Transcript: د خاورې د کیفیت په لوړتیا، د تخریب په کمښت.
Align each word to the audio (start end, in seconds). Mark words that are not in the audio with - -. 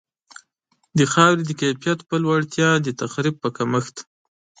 د 0.97 0.99
خاورې 1.13 1.43
د 1.45 1.51
کیفیت 1.61 1.99
په 2.09 2.15
لوړتیا، 2.23 2.69
د 2.79 2.87
تخریب 3.01 3.35
په 3.43 3.49
کمښت. 3.57 3.95